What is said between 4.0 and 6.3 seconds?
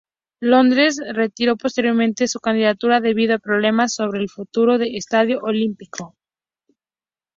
el futuro del Estadio Olímpico.